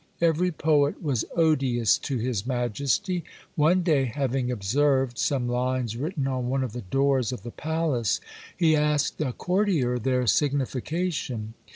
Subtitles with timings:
[0.19, 3.23] Every poet was odious to his majesty.
[3.55, 8.19] One day, having observed some lines written on one of the doors of the palace,
[8.57, 11.53] he asked a courtier their signification.